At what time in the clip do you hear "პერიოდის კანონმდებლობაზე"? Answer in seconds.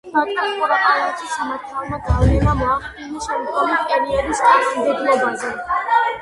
3.93-5.55